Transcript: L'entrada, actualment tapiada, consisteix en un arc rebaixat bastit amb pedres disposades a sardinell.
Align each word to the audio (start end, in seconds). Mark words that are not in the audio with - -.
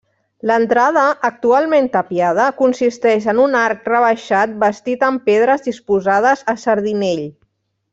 L'entrada, 0.51 1.03
actualment 1.29 1.89
tapiada, 1.97 2.47
consisteix 2.63 3.29
en 3.35 3.43
un 3.45 3.59
arc 3.61 3.87
rebaixat 3.93 4.59
bastit 4.67 5.09
amb 5.13 5.25
pedres 5.31 5.71
disposades 5.71 6.47
a 6.57 6.61
sardinell. 6.69 7.27